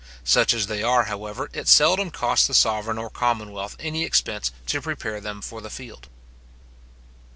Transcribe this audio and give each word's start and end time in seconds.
Such 0.23 0.51
as 0.55 0.65
they 0.65 0.81
are, 0.81 1.03
however, 1.03 1.47
it 1.53 1.67
seldom 1.67 2.09
costs 2.09 2.47
the 2.47 2.55
sovereign 2.55 2.97
or 2.97 3.11
commonwealth 3.11 3.75
any 3.79 4.03
expense 4.03 4.51
to 4.65 4.81
prepare 4.81 5.21
them 5.21 5.43
for 5.43 5.61
the 5.61 5.69
field. 5.69 6.09